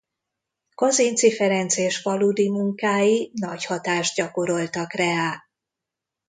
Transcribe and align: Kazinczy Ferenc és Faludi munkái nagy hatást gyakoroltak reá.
Kazinczy 0.75 1.31
Ferenc 1.31 1.77
és 1.77 1.97
Faludi 2.01 2.49
munkái 2.49 3.31
nagy 3.33 3.65
hatást 3.65 4.15
gyakoroltak 4.15 4.93
reá. 4.93 5.49